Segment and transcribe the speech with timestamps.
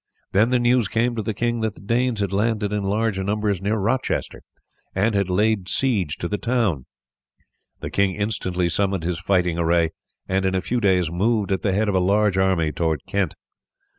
[0.31, 3.61] Then the news came to the king that the Danes had landed in large numbers
[3.61, 4.41] near Rochester
[4.95, 6.87] and had laid siege to the town.
[7.81, 9.91] The king instantly summoned his fighting array,
[10.27, 13.35] and in a few days moved at the head of a large army towards Kent.